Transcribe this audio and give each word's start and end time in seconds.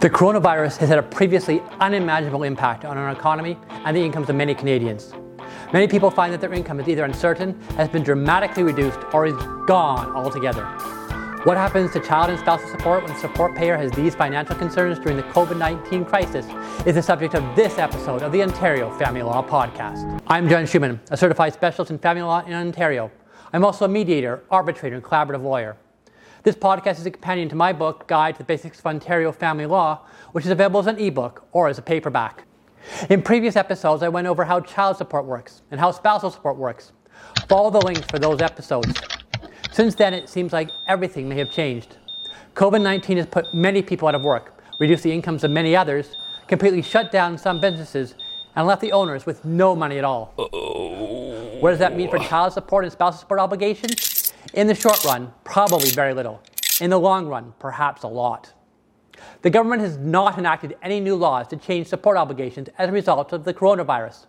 The 0.00 0.08
coronavirus 0.08 0.78
has 0.78 0.88
had 0.88 0.98
a 0.98 1.02
previously 1.02 1.60
unimaginable 1.78 2.44
impact 2.44 2.86
on 2.86 2.96
our 2.96 3.10
economy 3.10 3.58
and 3.84 3.94
the 3.94 4.00
incomes 4.00 4.30
of 4.30 4.34
many 4.34 4.54
Canadians. 4.54 5.12
Many 5.74 5.88
people 5.88 6.10
find 6.10 6.32
that 6.32 6.40
their 6.40 6.54
income 6.54 6.80
is 6.80 6.88
either 6.88 7.04
uncertain, 7.04 7.60
has 7.76 7.86
been 7.90 8.02
dramatically 8.02 8.62
reduced, 8.62 8.98
or 9.12 9.26
is 9.26 9.36
gone 9.66 10.10
altogether. 10.16 10.64
What 11.44 11.58
happens 11.58 11.92
to 11.92 12.00
child 12.00 12.30
and 12.30 12.38
spousal 12.38 12.66
support 12.70 13.04
when 13.04 13.12
the 13.12 13.18
support 13.18 13.54
payer 13.54 13.76
has 13.76 13.92
these 13.92 14.14
financial 14.14 14.56
concerns 14.56 14.98
during 14.98 15.18
the 15.18 15.22
COVID 15.24 15.58
19 15.58 16.06
crisis 16.06 16.46
is 16.86 16.94
the 16.94 17.02
subject 17.02 17.34
of 17.34 17.44
this 17.54 17.76
episode 17.76 18.22
of 18.22 18.32
the 18.32 18.42
Ontario 18.42 18.90
Family 18.98 19.22
Law 19.22 19.46
Podcast. 19.46 20.18
I'm 20.28 20.48
John 20.48 20.64
Schuman, 20.64 20.98
a 21.10 21.16
certified 21.18 21.52
specialist 21.52 21.90
in 21.90 21.98
family 21.98 22.22
law 22.22 22.42
in 22.46 22.54
Ontario. 22.54 23.10
I'm 23.52 23.66
also 23.66 23.84
a 23.84 23.88
mediator, 23.88 24.44
arbitrator, 24.50 24.96
and 24.96 25.04
collaborative 25.04 25.42
lawyer. 25.42 25.76
This 26.42 26.56
podcast 26.56 26.98
is 26.98 27.04
a 27.04 27.10
companion 27.10 27.50
to 27.50 27.54
my 27.54 27.70
book, 27.74 28.08
Guide 28.08 28.34
to 28.36 28.38
the 28.38 28.44
Basics 28.44 28.78
of 28.78 28.86
Ontario 28.86 29.30
Family 29.30 29.66
Law, 29.66 30.06
which 30.32 30.46
is 30.46 30.50
available 30.50 30.80
as 30.80 30.86
an 30.86 30.98
ebook 30.98 31.44
or 31.52 31.68
as 31.68 31.76
a 31.76 31.82
paperback. 31.82 32.44
In 33.10 33.20
previous 33.20 33.56
episodes, 33.56 34.02
I 34.02 34.08
went 34.08 34.26
over 34.26 34.46
how 34.46 34.60
child 34.60 34.96
support 34.96 35.26
works 35.26 35.60
and 35.70 35.78
how 35.78 35.90
spousal 35.90 36.30
support 36.30 36.56
works. 36.56 36.92
Follow 37.46 37.68
the 37.68 37.84
links 37.84 38.06
for 38.10 38.18
those 38.18 38.40
episodes. 38.40 38.98
Since 39.70 39.96
then, 39.96 40.14
it 40.14 40.30
seems 40.30 40.50
like 40.54 40.70
everything 40.88 41.28
may 41.28 41.36
have 41.36 41.50
changed. 41.50 41.98
COVID 42.54 42.80
19 42.80 43.18
has 43.18 43.26
put 43.26 43.52
many 43.52 43.82
people 43.82 44.08
out 44.08 44.14
of 44.14 44.22
work, 44.22 44.54
reduced 44.78 45.02
the 45.02 45.12
incomes 45.12 45.44
of 45.44 45.50
many 45.50 45.76
others, 45.76 46.16
completely 46.46 46.80
shut 46.80 47.12
down 47.12 47.36
some 47.36 47.60
businesses, 47.60 48.14
and 48.56 48.66
left 48.66 48.80
the 48.80 48.92
owners 48.92 49.26
with 49.26 49.44
no 49.44 49.76
money 49.76 49.98
at 49.98 50.04
all. 50.04 50.32
Uh-oh. 50.38 51.58
What 51.60 51.68
does 51.68 51.80
that 51.80 51.94
mean 51.94 52.08
for 52.08 52.18
child 52.18 52.54
support 52.54 52.84
and 52.84 52.92
spousal 52.92 53.20
support 53.20 53.40
obligations? 53.40 54.09
In 54.54 54.66
the 54.66 54.74
short 54.74 55.04
run, 55.04 55.32
probably 55.44 55.90
very 55.90 56.14
little. 56.14 56.42
In 56.80 56.90
the 56.90 56.98
long 56.98 57.26
run, 57.26 57.52
perhaps 57.58 58.02
a 58.02 58.08
lot. 58.08 58.52
The 59.42 59.50
government 59.50 59.82
has 59.82 59.96
not 59.98 60.38
enacted 60.38 60.76
any 60.82 61.00
new 61.00 61.14
laws 61.14 61.46
to 61.48 61.56
change 61.56 61.86
support 61.86 62.16
obligations 62.16 62.68
as 62.78 62.88
a 62.88 62.92
result 62.92 63.32
of 63.32 63.44
the 63.44 63.54
coronavirus. 63.54 64.26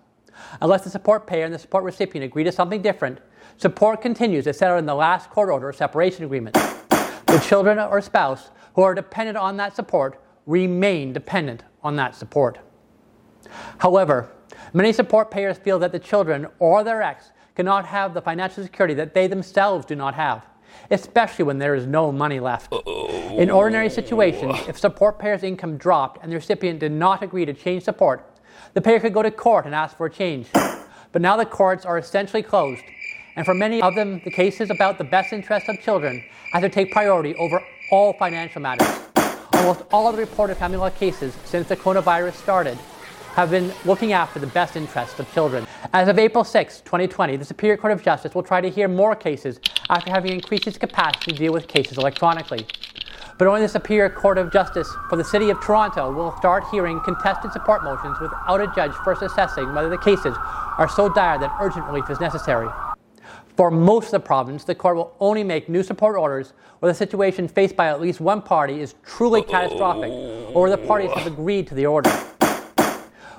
Unless 0.62 0.84
the 0.84 0.90
support 0.90 1.28
payer 1.28 1.46
and 1.46 1.54
the 1.54 1.60
support 1.60 1.84
recipient 1.84 2.26
agree 2.26 2.44
to 2.44 2.52
something 2.52 2.82
different, 2.82 3.20
support 3.58 4.02
continues 4.02 4.48
as 4.48 4.58
set 4.58 4.72
out 4.72 4.80
in 4.80 4.86
the 4.86 4.96
last 4.96 5.30
court 5.30 5.50
order 5.50 5.70
or 5.70 5.74
separation 5.74 6.26
agreement. 6.26 6.54
The 6.54 7.44
children 7.46 7.80
or 7.80 8.02
spouse 8.02 8.52
who 8.76 8.82
are 8.82 8.96
dependent 8.96 9.38
on 9.38 9.58
that 9.58 9.76
support 9.76 10.22
remain 10.46 11.14
dependent 11.14 11.64
on 11.84 11.96
that 11.96 12.16
support. 12.16 12.60
However, 13.80 14.30
many 14.74 14.94
support 14.94 15.32
payers 15.32 15.58
feel 15.58 15.80
that 15.80 15.92
the 15.92 16.00
children 16.00 16.48
or 16.60 16.84
their 16.84 17.02
ex 17.02 17.32
cannot 17.56 17.86
have 17.86 18.14
the 18.14 18.22
financial 18.22 18.64
security 18.64 18.94
that 18.94 19.14
they 19.14 19.28
themselves 19.28 19.86
do 19.86 19.96
not 19.96 20.14
have, 20.16 20.46
especially 20.90 21.44
when 21.44 21.58
there 21.58 21.76
is 21.76 21.86
no 21.86 22.12
money 22.12 22.40
left. 22.40 22.72
In 23.32 23.50
ordinary 23.50 23.90
situations, 23.90 24.58
if 24.68 24.78
support 24.78 25.20
payer's 25.20 25.44
income 25.44 25.78
dropped 25.78 26.24
and 26.24 26.32
the 26.32 26.36
recipient 26.36 26.80
did 26.80 26.92
not 26.92 27.22
agree 27.22 27.46
to 27.46 27.54
change 27.54 27.84
support, 27.84 28.26
the 28.74 28.82
payer 28.82 29.00
could 29.00 29.14
go 29.14 29.22
to 29.22 29.32
court 29.32 29.66
and 29.66 29.76
ask 29.76 29.98
for 29.98 30.06
a 30.06 30.10
change. 30.10 30.48
But 31.12 31.22
now 31.22 31.36
the 31.36 31.46
courts 31.46 31.86
are 31.86 31.98
essentially 31.98 32.42
closed, 32.42 32.84
and 33.36 33.46
for 33.46 33.54
many 33.54 33.82
of 33.82 33.96
them, 33.96 34.22
the 34.24 34.32
cases 34.32 34.70
about 34.70 34.98
the 34.98 35.04
best 35.04 35.34
interests 35.34 35.68
of 35.68 35.80
children 35.82 36.24
have 36.54 36.62
to 36.62 36.70
take 36.70 36.92
priority 36.92 37.36
over 37.36 37.62
all 37.92 38.14
financial 38.14 38.62
matters. 38.62 38.88
Almost 39.54 39.84
all 39.92 40.08
of 40.08 40.16
the 40.16 40.22
reported 40.22 40.56
family 40.56 40.78
law 40.78 40.90
cases 40.90 41.36
since 41.46 41.68
the 41.68 41.76
coronavirus 41.76 42.34
started 42.34 42.78
have 43.34 43.50
been 43.50 43.74
looking 43.86 44.12
after 44.12 44.40
the 44.40 44.48
best 44.48 44.76
interests 44.76 45.20
of 45.20 45.32
children. 45.34 45.66
As 45.94 46.08
of 46.10 46.20
April 46.20 46.44
6, 46.44 46.82
2020, 46.82 47.38
the 47.38 47.46
Superior 47.46 47.78
Court 47.78 47.94
of 47.94 48.04
Justice 48.04 48.36
will 48.36 48.44
try 48.44 48.60
to 48.60 48.70
hear 48.70 48.88
more 48.88 49.16
cases 49.16 49.60
after 49.90 50.12
having 50.12 50.34
increased 50.34 50.68
its 50.68 50.78
capacity 50.78 51.32
to 51.32 51.38
deal 51.38 51.54
with 51.54 51.68
cases 51.68 51.98
electronically. 51.98 52.68
But 53.38 53.48
only 53.48 53.62
the 53.62 53.70
Superior 53.70 54.10
Court 54.10 54.38
of 54.38 54.52
Justice 54.52 54.94
for 55.10 55.16
the 55.16 55.24
City 55.24 55.50
of 55.50 55.62
Toronto 55.62 56.12
will 56.12 56.36
start 56.38 56.66
hearing 56.72 57.00
contested 57.00 57.54
support 57.54 57.84
motions 57.84 58.20
without 58.20 58.62
a 58.62 58.72
judge 58.76 58.92
first 59.06 59.22
assessing 59.22 59.74
whether 59.74 59.90
the 59.90 59.98
cases 59.98 60.36
are 60.78 60.90
so 60.90 61.08
dire 61.08 61.40
that 61.40 61.56
urgent 61.62 61.86
relief 61.86 62.10
is 62.10 62.20
necessary. 62.20 62.70
For 63.56 63.72
most 63.72 64.06
of 64.08 64.12
the 64.12 64.20
province, 64.20 64.64
the 64.64 64.76
court 64.76 64.96
will 64.98 65.16
only 65.20 65.44
make 65.44 65.70
new 65.70 65.84
support 65.84 66.18
orders 66.18 66.54
where 66.80 66.92
the 66.92 66.98
situation 66.98 67.48
faced 67.48 67.76
by 67.76 67.88
at 67.88 68.02
least 68.02 68.20
one 68.20 68.42
party 68.42 68.82
is 68.82 68.96
truly 69.06 69.42
catastrophic 69.42 70.12
or 70.54 70.64
where 70.64 70.72
the 70.72 70.78
parties 70.78 71.12
have 71.12 71.28
agreed 71.28 71.68
to 71.68 71.76
the 71.76 71.86
order. 71.86 72.12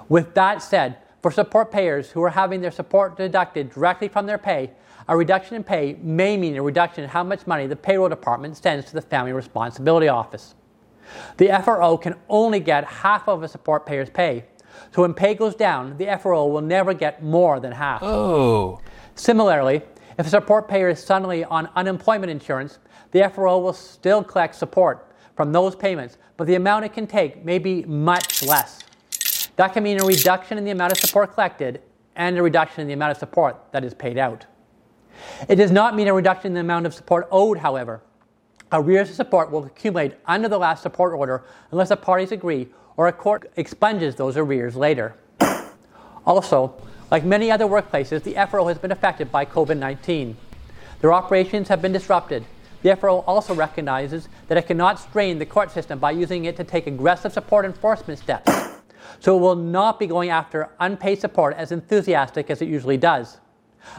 With 0.09 0.35
that 0.35 0.63
said, 0.63 0.99
for 1.23 1.31
support 1.31 1.71
payers 1.71 2.11
who 2.11 2.23
are 2.23 2.31
having 2.31 2.61
their 2.61 2.71
support 2.71 3.17
deducted 3.17 3.71
directly 3.71 4.09
from 4.09 4.27
their 4.27 4.39
pay, 4.39 4.73
a 5.09 5.17
reduction 5.17 5.57
in 5.57 5.65
pay 5.65 5.97
may 6.03 6.37
mean 6.37 6.57
a 6.57 6.63
reduction 6.63 7.05
in 7.05 7.11
how 7.11 7.23
much 7.23 7.47
money 7.47 7.67
the 7.67 7.77
payroll 7.77 8.09
department 8.09 8.57
sends 8.57 8.87
to 8.87 8.95
the 8.95 9.03
Family 9.03 9.33
Responsibility 9.33 10.09
Office. 10.09 10.55
The 11.37 11.49
FRO 11.65 11.97
can 11.97 12.15
only 12.29 12.61
get 12.61 12.85
half 12.85 13.29
of 13.29 13.43
a 13.43 13.49
support 13.49 13.87
payer's 13.87 14.11
pay, 14.11 14.45
so 14.95 15.03
when 15.03 15.15
pay 15.15 15.35
goes 15.35 15.55
down, 15.55 15.97
the 15.97 16.19
FRO 16.21 16.47
will 16.47 16.61
never 16.61 16.95
get 16.95 17.23
more 17.23 17.61
than 17.61 17.73
half. 17.73 18.03
Oh. 18.03 18.81
Similarly, 19.15 19.83
if 20.19 20.27
a 20.27 20.31
support 20.31 20.69
payer 20.69 20.89
is 20.89 21.03
suddenly 21.03 21.45
on 21.45 21.69
unemployment 21.75 22.31
insurance, 22.31 22.79
the 23.13 23.29
FRO 23.35 23.59
will 23.59 23.73
still 23.73 24.23
collect 24.23 24.55
support 24.55 25.15
from 25.37 25.53
those 25.53 25.75
payments, 25.75 26.19
but 26.37 26.47
the 26.47 26.55
amount 26.55 26.85
it 26.85 26.93
can 26.93 27.07
take 27.07 27.45
may 27.45 27.59
be 27.59 27.85
much 27.85 28.43
less. 28.43 28.81
That 29.57 29.73
can 29.73 29.83
mean 29.83 30.01
a 30.01 30.05
reduction 30.05 30.59
in 30.59 30.65
the 30.65 30.71
amount 30.71 30.93
of 30.93 30.99
support 30.99 31.35
collected 31.35 31.83
and 32.17 32.39
a 32.39 32.43
reduction 32.43 32.83
in 32.83 32.87
the 32.87 32.95
amount 32.95 33.13
of 33.13 33.19
support 33.19 33.57
that 33.73 33.85
is 33.85 33.95
paid 33.95 34.19
out. 34.19 34.47
It 35.49 35.57
does 35.57 35.71
not 35.71 35.95
mean 35.95 36.09
a 36.09 36.15
reduction 36.15 36.49
in 36.49 36.55
the 36.55 36.61
amount 36.61 36.87
of 36.87 36.95
support 36.95 37.29
owed, 37.31 37.59
however. 37.59 38.03
Arrears 38.71 39.11
of 39.11 39.17
support 39.17 39.51
will 39.51 39.65
accumulate 39.65 40.15
under 40.27 40.49
the 40.49 40.59
last 40.59 40.83
support 40.83 41.13
order 41.13 41.45
unless 41.71 41.91
the 41.91 41.97
parties 41.97 42.33
agree 42.33 42.69
or 42.97 43.09
a 43.09 43.13
court 43.13 43.51
expunges 43.57 44.17
those 44.17 44.37
arrears 44.37 44.77
later. 44.77 45.15
Also, 46.25 46.75
like 47.11 47.25
many 47.25 47.51
other 47.51 47.67
workplaces, 47.67 48.23
the 48.23 48.35
FRO 48.49 48.69
has 48.69 48.79
been 48.79 48.93
affected 48.93 49.31
by 49.31 49.45
COVID 49.45 49.77
19. 49.77 50.37
Their 51.01 51.13
operations 51.13 51.69
have 51.69 51.83
been 51.83 51.93
disrupted. 51.93 52.45
The 52.83 52.97
FRO 52.97 53.19
also 53.21 53.55
recognizes 53.55 54.29
that 54.49 54.57
it 54.57 54.67
cannot 54.67 54.99
strain 54.99 55.39
the 55.39 55.47
court 55.47 55.71
system 55.71 55.99
by 55.99 56.13
using 56.13 56.47
it 56.47 56.57
to 56.57 56.65
take 56.65 56.87
aggressive 56.87 57.33
support 57.33 57.65
enforcement 57.65 58.19
steps 58.19 58.72
so 59.21 59.37
it 59.37 59.41
will 59.41 59.57
not 59.57 59.99
be 59.99 60.07
going 60.07 60.31
after 60.31 60.71
unpaid 60.81 61.21
support 61.21 61.55
as 61.57 61.73
enthusiastic 61.73 62.51
as 62.51 62.63
it 62.63 62.69
usually 62.69 62.97
does. 62.97 63.39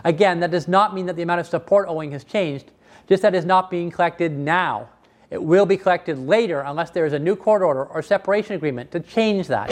Again, 0.03 0.40
that 0.40 0.52
does 0.52 0.68
not 0.68 0.94
mean 0.94 1.06
that 1.08 1.16
the 1.16 1.24
amount 1.24 1.41
of 1.41 1.47
support 1.47 1.88
owing 1.90 2.12
has 2.12 2.24
changed, 2.24 2.72
just 3.08 3.22
that 3.22 3.36
is 3.36 3.46
not 3.46 3.69
being 3.69 3.92
collected 3.92 4.31
now. 4.31 4.90
It 5.30 5.42
will 5.42 5.66
be 5.66 5.78
collected 5.78 6.19
later 6.19 6.62
unless 6.62 6.92
there 6.92 7.06
is 7.06 7.13
a 7.13 7.19
new 7.19 7.36
court 7.36 7.62
order 7.62 7.86
or 7.86 8.02
separation 8.02 8.56
agreement 8.56 8.92
to 8.92 9.00
change 9.00 9.47
that. 9.47 9.72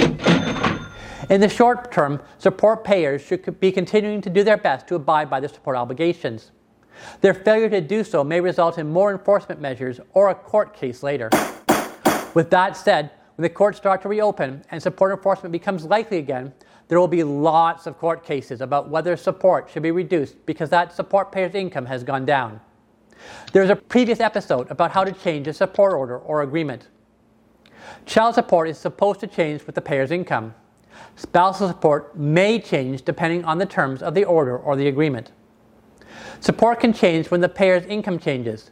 In 1.30 1.40
the 1.40 1.48
short 1.48 1.92
term, 1.92 2.22
support 2.40 2.84
payers 2.84 3.22
should 3.22 3.60
be 3.60 3.72
continuing 3.72 4.22
to 4.22 4.30
do 4.30 4.44
their 4.44 4.58
best 4.58 4.88
to 4.88 4.96
abide 4.96 5.30
by 5.30 5.40
their 5.40 5.50
support 5.50 5.78
obligations. 5.78 6.52
Their 7.22 7.34
failure 7.34 7.70
to 7.70 7.82
do 7.82 8.04
so 8.04 8.24
may 8.24 8.42
result 8.42 8.78
in 8.78 8.90
more 8.90 9.12
enforcement 9.12 9.62
measures 9.62 10.00
or 10.14 10.30
a 10.30 10.36
court 10.36 10.74
case 10.74 11.04
later. 11.04 11.30
With 12.34 12.50
that 12.50 12.76
said, 12.76 13.12
when 13.36 13.44
the 13.44 13.50
courts 13.50 13.78
start 13.78 14.02
to 14.02 14.10
reopen 14.10 14.64
and 14.72 14.82
support 14.82 15.12
enforcement 15.12 15.52
becomes 15.52 15.86
likely 15.86 16.18
again, 16.18 16.54
there 16.88 17.00
will 17.00 17.08
be 17.08 17.24
lots 17.24 17.88
of 17.88 17.98
court 17.98 18.24
cases 18.26 18.60
about 18.62 18.90
whether 18.90 19.16
support 19.16 19.70
should 19.72 19.84
be 19.84 19.92
reduced 19.92 20.46
because 20.46 20.70
that 20.70 20.94
support 20.94 21.32
payer's 21.32 21.56
income 21.56 21.86
has 21.86 22.04
gone 22.04 22.26
down. 22.26 22.60
There's 23.54 23.70
a 23.70 23.76
previous 23.76 24.20
episode 24.20 24.70
about 24.70 24.92
how 24.92 25.04
to 25.04 25.12
change 25.12 25.48
a 25.48 25.54
support 25.54 25.94
order 25.94 26.18
or 26.18 26.42
agreement. 26.42 26.88
Child 28.06 28.36
support 28.36 28.68
is 28.68 28.78
supposed 28.78 29.20
to 29.22 29.28
change 29.28 29.66
with 29.66 29.76
the 29.76 29.82
payer's 29.82 30.12
income. 30.12 30.54
Spousal 31.16 31.68
support 31.68 32.18
may 32.18 32.60
change 32.60 33.04
depending 33.04 33.46
on 33.46 33.58
the 33.58 33.66
terms 33.66 34.02
of 34.02 34.14
the 34.14 34.24
order 34.24 34.58
or 34.58 34.76
the 34.76 34.88
agreement. 34.88 35.32
Support 36.40 36.80
can 36.80 36.94
change 36.94 37.30
when 37.30 37.42
the 37.42 37.50
payer's 37.50 37.86
income 37.86 38.20
changes. 38.20 38.72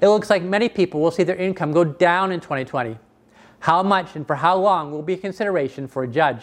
It 0.00 0.08
looks 0.08 0.30
like 0.30 0.42
many 0.42 0.68
people 0.68 1.00
will 1.00 1.10
see 1.10 1.22
their 1.22 1.36
income 1.36 1.72
go 1.72 1.84
down 1.84 2.32
in 2.32 2.40
2020. 2.40 2.96
How 3.60 3.82
much 3.82 4.16
and 4.16 4.26
for 4.26 4.36
how 4.36 4.56
long 4.56 4.90
will 4.90 5.02
be 5.02 5.14
a 5.14 5.18
consideration 5.18 5.86
for 5.86 6.02
a 6.02 6.08
judge. 6.08 6.42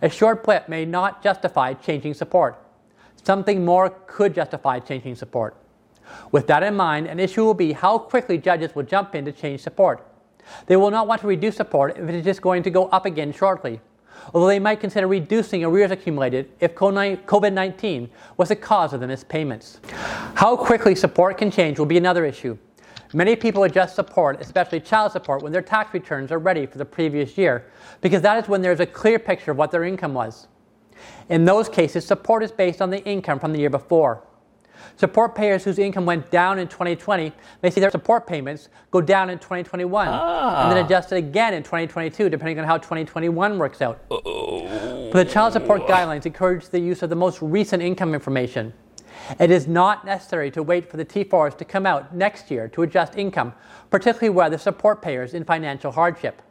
A 0.00 0.08
short 0.08 0.44
blip 0.44 0.68
may 0.68 0.84
not 0.84 1.22
justify 1.22 1.74
changing 1.74 2.14
support. 2.14 2.56
Something 3.22 3.64
more 3.64 3.90
could 4.06 4.34
justify 4.34 4.78
changing 4.78 5.16
support. 5.16 5.56
With 6.32 6.46
that 6.46 6.62
in 6.62 6.74
mind, 6.74 7.06
an 7.06 7.20
issue 7.20 7.44
will 7.44 7.54
be 7.54 7.72
how 7.72 7.98
quickly 7.98 8.38
judges 8.38 8.74
will 8.74 8.84
jump 8.84 9.14
in 9.14 9.24
to 9.24 9.32
change 9.32 9.60
support. 9.60 10.06
They 10.66 10.76
will 10.76 10.90
not 10.90 11.06
want 11.06 11.20
to 11.20 11.26
reduce 11.26 11.56
support 11.56 11.96
if 11.98 12.08
it 12.08 12.14
is 12.14 12.24
just 12.24 12.42
going 12.42 12.62
to 12.62 12.70
go 12.70 12.86
up 12.86 13.06
again 13.06 13.32
shortly, 13.32 13.80
although 14.32 14.46
they 14.46 14.58
might 14.58 14.80
consider 14.80 15.06
reducing 15.06 15.64
arrears 15.64 15.90
accumulated 15.90 16.50
if 16.60 16.74
COVID 16.74 17.52
19 17.52 18.10
was 18.36 18.48
the 18.48 18.56
cause 18.56 18.92
of 18.92 19.00
the 19.00 19.06
missed 19.06 19.28
payments. 19.28 19.80
How 20.34 20.56
quickly 20.56 20.94
support 20.94 21.38
can 21.38 21.50
change 21.50 21.78
will 21.78 21.86
be 21.86 21.98
another 21.98 22.24
issue. 22.24 22.56
Many 23.12 23.34
people 23.34 23.64
adjust 23.64 23.96
support, 23.96 24.40
especially 24.40 24.80
child 24.80 25.10
support, 25.12 25.42
when 25.42 25.52
their 25.52 25.62
tax 25.62 25.92
returns 25.92 26.30
are 26.30 26.38
ready 26.38 26.64
for 26.66 26.78
the 26.78 26.84
previous 26.84 27.36
year, 27.36 27.66
because 28.00 28.22
that 28.22 28.42
is 28.42 28.48
when 28.48 28.62
there's 28.62 28.78
a 28.78 28.86
clear 28.86 29.18
picture 29.18 29.50
of 29.50 29.56
what 29.56 29.72
their 29.72 29.82
income 29.82 30.14
was. 30.14 30.46
In 31.28 31.44
those 31.44 31.68
cases, 31.68 32.06
support 32.06 32.42
is 32.44 32.52
based 32.52 32.80
on 32.80 32.90
the 32.90 33.02
income 33.04 33.40
from 33.40 33.52
the 33.52 33.58
year 33.58 33.70
before. 33.70 34.22
Support 34.96 35.34
payers 35.34 35.64
whose 35.64 35.78
income 35.78 36.06
went 36.06 36.30
down 36.30 36.58
in 36.58 36.68
2020 36.68 37.32
may 37.62 37.70
see 37.70 37.80
their 37.80 37.90
support 37.90 38.26
payments 38.26 38.68
go 38.90 39.00
down 39.00 39.30
in 39.30 39.38
2021 39.38 40.08
ah. 40.08 40.62
and 40.62 40.72
then 40.76 40.84
adjusted 40.84 41.16
again 41.16 41.54
in 41.54 41.62
2022, 41.62 42.28
depending 42.28 42.58
on 42.58 42.64
how 42.64 42.76
2021 42.76 43.58
works 43.58 43.82
out. 43.82 44.00
Oh. 44.10 45.10
But 45.12 45.26
the 45.26 45.32
child 45.32 45.52
support 45.52 45.86
guidelines 45.86 46.26
encourage 46.26 46.68
the 46.68 46.80
use 46.80 47.02
of 47.02 47.10
the 47.10 47.16
most 47.16 47.42
recent 47.42 47.82
income 47.82 48.14
information. 48.14 48.72
It 49.38 49.50
is 49.50 49.66
not 49.66 50.04
necessary 50.04 50.50
to 50.52 50.62
wait 50.62 50.90
for 50.90 50.96
the 50.96 51.04
T4s 51.04 51.56
to 51.58 51.64
come 51.64 51.86
out 51.86 52.14
next 52.14 52.50
year 52.50 52.68
to 52.68 52.82
adjust 52.82 53.16
income, 53.16 53.52
particularly 53.90 54.30
where 54.30 54.50
the 54.50 54.58
support 54.58 55.02
payers 55.02 55.34
in 55.34 55.44
financial 55.44 55.92
hardship. 55.92 56.42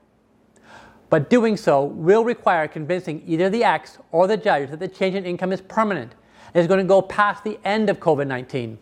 But 1.10 1.30
doing 1.30 1.58
so 1.58 1.84
will 1.84 2.24
require 2.24 2.68
convincing 2.68 3.24
either 3.26 3.50
the 3.50 3.64
X 3.64 3.98
or 4.12 4.28
the 4.28 4.38
judge 4.38 4.70
that 4.70 4.80
the 4.80 4.88
change 4.88 5.16
in 5.16 5.26
income 5.26 5.52
is 5.52 5.62
permanent 5.62 6.14
and 6.54 6.62
is 6.62 6.68
going 6.68 6.80
to 6.80 6.84
go 6.84 7.02
past 7.02 7.44
the 7.44 7.60
end 7.64 7.90
of 7.90 8.00
COVID 8.00 8.28
19. 8.28 8.78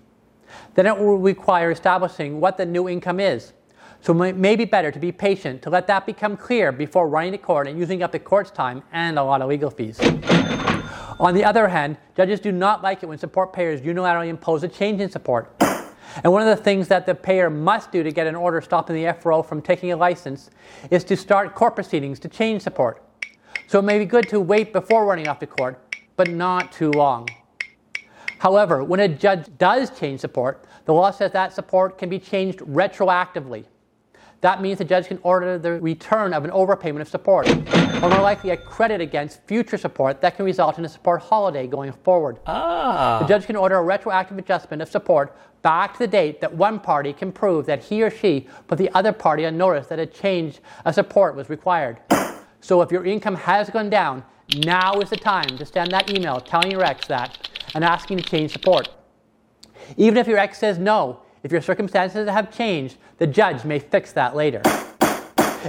Then 0.75 0.85
it 0.85 0.97
will 0.97 1.17
require 1.17 1.71
establishing 1.71 2.39
what 2.39 2.57
the 2.57 2.65
new 2.65 2.87
income 2.89 3.19
is. 3.19 3.53
So 4.01 4.21
it 4.23 4.37
may 4.37 4.55
be 4.55 4.65
better 4.65 4.91
to 4.91 4.99
be 4.99 5.11
patient 5.11 5.61
to 5.63 5.69
let 5.69 5.87
that 5.87 6.05
become 6.05 6.37
clear 6.37 6.71
before 6.71 7.09
running 7.09 7.31
to 7.31 7.37
court 7.37 7.67
and 7.67 7.79
using 7.79 8.03
up 8.03 8.11
the 8.11 8.19
court's 8.19 8.51
time 8.51 8.83
and 8.91 9.17
a 9.17 9.23
lot 9.23 9.41
of 9.41 9.49
legal 9.49 9.69
fees. 9.69 9.99
On 11.19 11.33
the 11.33 11.43
other 11.43 11.67
hand, 11.67 11.97
judges 12.15 12.39
do 12.39 12.51
not 12.51 12.83
like 12.83 13.01
it 13.01 13.07
when 13.07 13.17
support 13.17 13.51
payers 13.51 13.81
unilaterally 13.81 14.27
impose 14.27 14.63
a 14.63 14.67
change 14.67 15.01
in 15.01 15.09
support. 15.09 15.53
And 16.23 16.31
one 16.33 16.41
of 16.41 16.47
the 16.47 16.63
things 16.63 16.87
that 16.87 17.05
the 17.05 17.13
payer 17.13 17.49
must 17.49 17.91
do 17.91 18.01
to 18.01 18.11
get 18.11 18.25
an 18.27 18.35
order 18.35 18.61
stopping 18.61 18.95
the 18.95 19.13
FRO 19.19 19.43
from 19.43 19.61
taking 19.61 19.91
a 19.91 19.97
license 19.97 20.49
is 20.89 21.03
to 21.03 21.17
start 21.17 21.53
court 21.53 21.75
proceedings 21.75 22.17
to 22.21 22.29
change 22.29 22.61
support. 22.61 23.03
So 23.67 23.79
it 23.79 23.83
may 23.83 23.99
be 23.99 24.05
good 24.05 24.27
to 24.29 24.39
wait 24.39 24.71
before 24.71 25.05
running 25.05 25.27
off 25.27 25.37
to 25.39 25.47
court, 25.47 25.95
but 26.15 26.29
not 26.29 26.71
too 26.71 26.91
long. 26.91 27.27
However, 28.39 28.83
when 28.83 29.01
a 29.01 29.07
judge 29.07 29.45
does 29.57 29.91
change 29.99 30.21
support, 30.21 30.65
the 30.85 30.93
law 30.93 31.11
says 31.11 31.33
that 31.33 31.53
support 31.53 31.97
can 31.97 32.09
be 32.09 32.19
changed 32.19 32.59
retroactively. 32.59 33.65
That 34.41 34.61
means 34.61 34.77
the 34.77 34.85
judge 34.85 35.07
can 35.07 35.19
order 35.23 35.57
the 35.57 35.79
return 35.79 36.33
of 36.33 36.45
an 36.45 36.51
overpayment 36.51 37.01
of 37.01 37.07
support, 37.07 37.49
or 37.49 38.09
more 38.09 38.21
likely 38.21 38.51
a 38.51 38.57
credit 38.57 39.01
against 39.01 39.41
future 39.47 39.77
support 39.77 40.21
that 40.21 40.35
can 40.35 40.45
result 40.45 40.77
in 40.77 40.85
a 40.85 40.89
support 40.89 41.21
holiday 41.21 41.65
going 41.65 41.91
forward. 41.91 42.37
Ah. 42.45 43.19
The 43.19 43.27
judge 43.27 43.47
can 43.47 43.55
order 43.55 43.75
a 43.75 43.81
retroactive 43.81 44.37
adjustment 44.37 44.83
of 44.83 44.89
support 44.89 45.35
back 45.63 45.93
to 45.93 45.99
the 45.99 46.07
date 46.07 46.39
that 46.41 46.53
one 46.53 46.79
party 46.79 47.13
can 47.13 47.31
prove 47.31 47.65
that 47.65 47.83
he 47.83 48.03
or 48.03 48.11
she 48.11 48.47
put 48.67 48.77
the 48.77 48.91
other 48.93 49.11
party 49.11 49.45
on 49.45 49.57
notice 49.57 49.87
that 49.87 49.97
a 49.97 50.05
change 50.05 50.59
of 50.85 50.93
support 50.93 51.35
was 51.35 51.49
required. 51.49 51.97
So 52.61 52.81
if 52.81 52.91
your 52.91 53.05
income 53.05 53.35
has 53.35 53.69
gone 53.71 53.89
down, 53.89 54.23
now 54.57 54.99
is 54.99 55.09
the 55.09 55.17
time 55.17 55.57
to 55.57 55.65
send 55.65 55.91
that 55.91 56.15
email 56.15 56.39
telling 56.39 56.71
your 56.71 56.83
ex 56.83 57.07
that 57.07 57.49
and 57.73 57.83
asking 57.83 58.17
to 58.17 58.23
change 58.23 58.51
support. 58.51 58.87
Even 59.97 60.17
if 60.17 60.27
your 60.27 60.37
ex 60.37 60.59
says 60.59 60.77
no, 60.77 61.21
if 61.47 61.51
your 61.53 61.61
circumstances 61.61 62.27
have 62.27 62.53
changed, 62.53 62.97
the 63.19 63.25
judge 63.25 63.63
may 63.63 63.79
fix 63.79 64.11
that 64.11 64.35
later. 64.35 64.61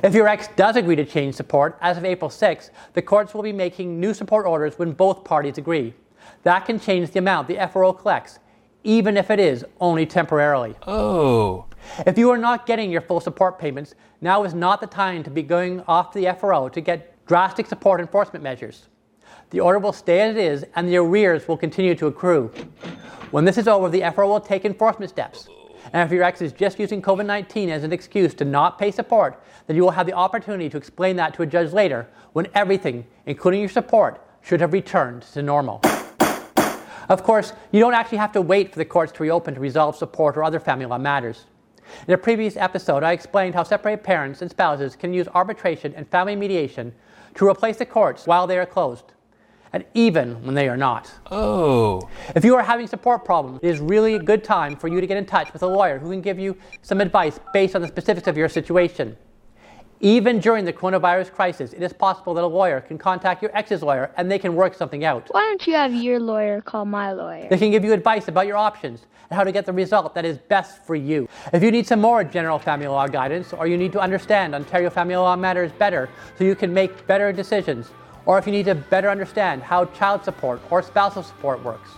If 0.03 0.13
your 0.13 0.27
ex 0.27 0.49
does 0.57 0.75
agree 0.75 0.97
to 0.97 1.05
change 1.05 1.37
support, 1.37 1.79
as 1.81 1.97
of 1.97 2.05
April 2.05 2.29
6, 2.29 2.71
the 2.95 3.01
courts 3.01 3.33
will 3.33 3.45
be 3.45 3.53
making 3.53 4.01
new 4.01 4.13
support 4.13 4.45
orders 4.45 4.77
when 4.77 4.91
both 4.91 5.23
parties 5.23 5.57
agree. 5.57 5.95
That 6.43 6.67
can 6.67 6.81
change 6.81 7.13
the 7.13 7.21
amount 7.21 7.47
the 7.47 7.65
FRO 7.73 7.93
collects, 7.93 8.41
even 8.83 9.17
if 9.17 9.31
it 9.31 9.39
is 9.39 9.65
only 9.81 10.05
temporarily. 10.05 10.75
Oh. 10.85 11.67
If 12.05 12.19
you 12.19 12.29
are 12.31 12.39
not 12.39 12.67
getting 12.67 12.91
your 12.91 13.01
full 13.01 13.21
support 13.21 13.61
payments, 13.61 13.95
now 14.21 14.43
is 14.43 14.55
not 14.55 14.81
the 14.81 14.89
time 14.89 15.23
to 15.23 15.31
be 15.31 15.45
going 15.45 15.83
off 15.83 16.11
to 16.11 16.19
the 16.19 16.35
FRO 16.35 16.69
to 16.71 16.81
get 16.81 17.25
drastic 17.25 17.69
support 17.69 18.01
enforcement 18.01 18.43
measures. 18.43 18.89
The 19.51 19.61
order 19.61 19.79
will 19.79 19.93
stay 19.93 20.23
as 20.23 20.35
it 20.35 20.43
is, 20.43 20.65
and 20.75 20.89
the 20.89 20.97
arrears 20.97 21.47
will 21.47 21.57
continue 21.57 21.95
to 21.95 22.09
accrue. 22.09 22.53
When 23.31 23.45
this 23.45 23.59
is 23.59 23.69
over, 23.69 23.89
the 23.89 24.11
FRO 24.13 24.27
will 24.27 24.41
take 24.41 24.65
enforcement 24.65 25.11
steps. 25.11 25.49
And 25.93 26.07
if 26.07 26.13
your 26.13 26.23
ex 26.23 26.41
is 26.43 26.53
just 26.53 26.79
using 26.79 27.01
COVID 27.01 27.27
19 27.27 27.71
as 27.71 27.85
an 27.85 27.93
excuse 27.93 28.35
to 28.35 28.45
not 28.45 28.79
pay 28.79 28.91
support, 28.91 29.43
then 29.67 29.77
you 29.77 29.83
will 29.83 29.91
have 29.91 30.07
the 30.07 30.13
opportunity 30.13 30.69
to 30.69 30.77
explain 30.77 31.17
that 31.17 31.35
to 31.35 31.43
a 31.43 31.47
judge 31.47 31.73
later 31.73 32.09
when 32.33 32.47
everything, 32.55 33.07
including 33.27 33.61
your 33.61 33.69
support, 33.69 34.25
should 34.43 34.61
have 34.61 34.73
returned 34.73 35.23
to 35.23 35.43
normal. 35.43 35.81
Of 37.09 37.23
course, 37.23 37.55
you 37.73 37.81
don't 37.81 37.95
actually 37.95 38.19
have 38.19 38.33
to 38.33 38.43
wait 38.43 38.73
for 38.73 38.79
the 38.79 38.85
courts 38.85 39.13
to 39.13 39.23
reopen 39.23 39.55
to 39.55 39.61
resolve 39.61 39.97
support 39.97 40.37
or 40.37 40.45
other 40.45 40.61
family 40.61 40.85
law 40.85 40.99
matters. 40.99 41.47
In 42.07 42.13
a 42.13 42.19
previous 42.19 42.57
episode, 42.57 43.03
I 43.03 43.13
explained 43.13 43.55
how 43.55 43.63
separated 43.63 44.05
parents 44.05 44.43
and 44.43 44.51
spouses 44.51 44.95
can 44.95 45.15
use 45.15 45.27
arbitration 45.35 45.95
and 45.95 46.07
family 46.07 46.37
mediation 46.37 46.95
to 47.37 47.49
replace 47.49 47.79
the 47.79 47.87
courts 47.87 48.27
while 48.27 48.47
they 48.47 48.59
are 48.59 48.67
closed 48.67 49.15
and 49.73 49.85
even 49.95 50.43
when 50.45 50.55
they 50.55 50.69
are 50.69 50.77
not. 50.77 51.13
Oh. 51.31 52.09
If 52.35 52.45
you 52.45 52.55
are 52.57 52.63
having 52.63 52.87
support 52.87 53.25
problems, 53.25 53.61
it 53.63 53.69
is 53.69 53.81
really 53.81 54.15
a 54.15 54.19
good 54.19 54.45
time 54.45 54.77
for 54.77 54.89
you 54.89 55.01
to 55.01 55.07
get 55.07 55.17
in 55.17 55.27
touch 55.27 55.53
with 55.53 55.63
a 55.63 55.67
lawyer 55.67 55.99
who 55.99 56.11
can 56.11 56.21
give 56.21 56.39
you 56.39 56.57
some 56.83 57.01
advice 57.01 57.39
based 57.53 57.77
on 57.77 57.83
the 57.83 57.89
specifics 57.89 58.27
of 58.27 58.37
your 58.37 58.49
situation. 58.49 59.17
Even 60.01 60.39
during 60.39 60.65
the 60.65 60.73
coronavirus 60.73 61.33
crisis, 61.33 61.73
it 61.73 61.83
is 61.83 61.93
possible 61.93 62.33
that 62.35 62.45
a 62.45 62.47
lawyer 62.47 62.81
can 62.81 62.99
contact 62.99 63.43
your 63.43 63.51
ex's 63.57 63.83
lawyer 63.83 64.13
and 64.17 64.31
they 64.31 64.39
can 64.39 64.55
work 64.55 64.75
something 64.75 65.05
out. 65.05 65.27
Why 65.33 65.41
don't 65.41 65.67
you 65.67 65.75
have 65.75 65.93
your 65.93 66.21
lawyer 66.21 66.61
call 66.61 66.85
my 66.85 67.13
lawyer? 67.13 67.49
They 67.51 67.59
can 67.59 67.73
give 67.73 67.85
you 67.85 67.93
advice 67.93 68.29
about 68.29 68.47
your 68.47 68.57
options 68.57 69.07
and 69.29 69.37
how 69.37 69.43
to 69.43 69.51
get 69.51 69.67
the 69.67 69.73
result 69.73 70.15
that 70.15 70.25
is 70.25 70.39
best 70.39 70.85
for 70.87 70.95
you. 70.95 71.29
If 71.53 71.65
you 71.65 71.73
need 71.73 71.85
some 71.85 72.01
more 72.01 72.23
general 72.23 72.61
family 72.61 72.87
law 72.87 73.09
guidance 73.09 73.53
or 73.53 73.67
you 73.67 73.77
need 73.77 73.91
to 73.93 74.01
understand 74.01 74.55
Ontario 74.55 74.89
family 74.89 75.17
law 75.17 75.35
matters 75.35 75.73
better 75.73 76.09
so 76.37 76.45
you 76.45 76.55
can 76.55 76.73
make 76.73 77.07
better 77.09 77.33
decisions, 77.33 77.91
or 78.29 78.39
if 78.39 78.45
you 78.45 78.53
need 78.53 78.67
to 78.67 78.75
better 78.75 79.09
understand 79.09 79.63
how 79.63 79.87
child 79.87 80.23
support 80.23 80.61
or 80.71 80.83
spousal 80.83 81.23
support 81.23 81.65
works, 81.65 81.93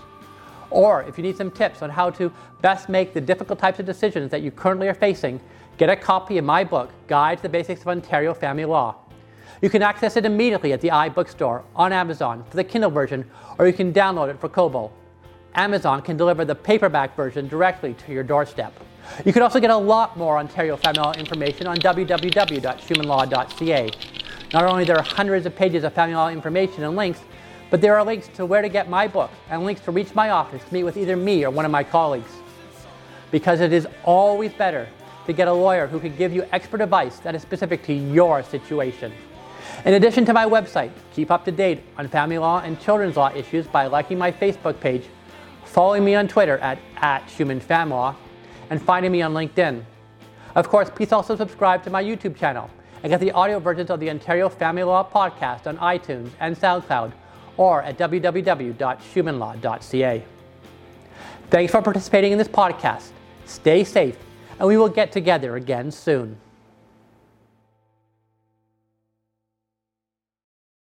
or 0.70 1.02
if 1.02 1.18
you 1.18 1.24
need 1.24 1.36
some 1.36 1.50
tips 1.50 1.82
on 1.82 1.90
how 1.90 2.08
to 2.08 2.32
best 2.62 2.88
make 2.88 3.12
the 3.12 3.20
difficult 3.20 3.58
types 3.58 3.80
of 3.80 3.84
decisions 3.84 4.30
that 4.30 4.40
you 4.40 4.52
currently 4.52 4.86
are 4.86 4.94
facing, 4.94 5.40
get 5.76 5.90
a 5.90 5.96
copy 5.96 6.38
of 6.38 6.44
my 6.44 6.62
book, 6.62 6.92
Guide 7.08 7.38
to 7.38 7.42
the 7.42 7.48
Basics 7.48 7.80
of 7.80 7.88
Ontario 7.88 8.32
Family 8.32 8.64
Law. 8.64 8.94
You 9.60 9.68
can 9.68 9.82
access 9.82 10.16
it 10.16 10.24
immediately 10.24 10.72
at 10.72 10.80
the 10.80 10.90
iBookstore 10.90 11.64
on 11.74 11.92
Amazon 11.92 12.44
for 12.48 12.56
the 12.56 12.62
Kindle 12.62 12.92
version, 12.92 13.28
or 13.58 13.66
you 13.66 13.72
can 13.72 13.92
download 13.92 14.30
it 14.30 14.38
for 14.38 14.48
Kobo. 14.48 14.92
Amazon 15.56 16.00
can 16.00 16.16
deliver 16.16 16.44
the 16.44 16.54
paperback 16.54 17.16
version 17.16 17.48
directly 17.48 17.94
to 17.94 18.12
your 18.12 18.22
doorstep. 18.22 18.72
You 19.24 19.32
can 19.32 19.42
also 19.42 19.58
get 19.58 19.70
a 19.70 19.76
lot 19.76 20.16
more 20.16 20.38
Ontario 20.38 20.76
family 20.76 21.00
law 21.00 21.12
information 21.14 21.66
on 21.66 21.78
www.schumanlaw.ca. 21.78 23.90
Not 24.52 24.64
only 24.64 24.85
there 24.85 24.97
are 24.97 25.02
hundreds 25.02 25.47
of 25.47 25.55
pages 25.55 25.85
of 25.85 25.93
family 25.93 26.17
law 26.17 26.29
information 26.29 26.82
and 26.82 26.97
links, 26.97 27.20
but 27.70 27.81
there 27.81 27.97
are 27.97 28.05
links 28.05 28.26
to 28.35 28.44
where 28.44 28.62
to 28.62 28.69
get 28.69 28.91
my 28.91 29.06
book 29.06 29.31
and 29.49 29.64
links 29.64 29.81
to 29.82 29.93
reach 29.93 30.12
my 30.14 30.31
office 30.31 30.62
to 30.64 30.75
meet 30.75 30.82
with 30.82 30.97
either 30.97 31.17
me 31.17 31.44
or 31.44 31.50
one 31.50 31.64
of 31.64 31.70
my 31.70 31.85
colleagues. 31.85 32.32
Because 33.31 33.61
it 33.61 33.73
is 33.73 33.87
always 34.05 34.52
better 34.52 34.88
to 35.26 35.32
get 35.32 35.47
a 35.47 35.52
lawyer 35.52 35.87
who 35.87 36.00
can 36.00 36.17
give 36.17 36.32
you 36.32 36.44
expert 36.50 36.81
advice 36.81 37.20
that 37.20 37.37
is 37.37 37.43
specific 37.43 37.85
to 37.85 37.93
your 37.93 38.43
situation. 38.43 39.12
In 39.85 39.95
addition 39.95 40.25
to 40.25 40.33
my 40.33 40.47
website, 40.47 40.90
keep 41.12 41.30
up 41.30 41.45
to 41.45 41.52
date 41.52 41.83
on 41.97 42.09
family 42.09 42.38
law 42.38 42.61
and 42.61 42.80
children's 42.80 43.16
law 43.16 43.33
issues 43.33 43.69
by 43.69 43.87
liking 43.87 44.19
my 44.19 44.33
Facebook 44.33 44.80
page, 44.80 45.04
following 45.64 46.04
me 46.04 46.16
on 46.16 46.26
Twitter 46.26 46.59
at, 46.59 46.78
at 46.97 47.23
and 47.38 48.83
finding 48.83 49.12
me 49.12 49.23
on 49.23 49.33
LinkedIn. 49.33 49.85
Of 50.57 50.69
course, 50.69 50.90
please 50.90 51.12
also 51.12 51.37
subscribe 51.37 51.85
to 51.85 51.90
my 51.90 52.02
YouTube 52.02 52.37
channel 52.37 52.69
and 53.02 53.11
get 53.11 53.21
the 53.21 53.33
audio 53.33 53.59
versions 53.59 53.90
of 53.90 54.00
the 54.00 54.09
Ontario 54.11 54.49
Family 54.49 54.83
Law 54.83 55.07
podcast 55.09 55.66
on 55.66 55.76
iTunes 55.78 56.30
and 56.40 56.57
SoundCloud 56.57 57.12
or 57.57 57.83
at 57.83 57.99
www.schumanlaw.ca. 57.99 60.25
Thanks 61.50 61.73
for 61.73 61.83
participating 61.83 62.33
in 62.33 62.38
this 62.38 62.49
podcast. 62.49 63.11
Stay 63.45 63.85
safe, 63.85 64.16
and 64.59 64.69
we 64.69 64.76
will 64.76 64.88
get 64.88 65.12
together 65.12 65.57
again 65.57 65.90
soon. 65.90 66.37